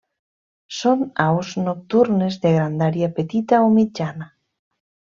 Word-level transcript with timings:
Són 0.77 1.03
aus 1.25 1.51
nocturnes 1.67 2.39
de 2.47 2.57
grandària 2.57 3.13
petita 3.21 3.63
o 3.67 3.71
mitjana. 3.81 4.33